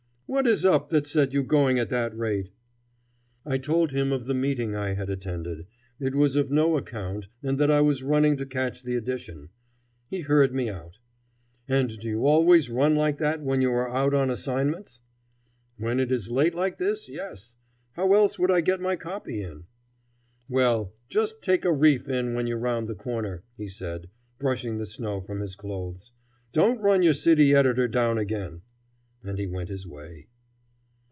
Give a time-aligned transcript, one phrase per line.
[0.33, 2.51] What is up that set you going at that rate?"
[3.45, 5.67] I told him of the meeting I had attended
[5.99, 9.49] it was of no account and that I was running to catch the edition.
[10.07, 10.99] He heard me out.
[11.67, 15.01] "And do you always run like that when you are out on assignments?"
[15.75, 17.57] "When it is late like this, yes.
[17.97, 19.65] How else would I get my copy in?"
[20.47, 24.09] "Well, just take a reef in when you round the corner," he said,
[24.39, 26.13] brushing the snow from his clothes.
[26.53, 28.61] "Don't run your city editor down again."
[29.23, 30.25] And he went his way.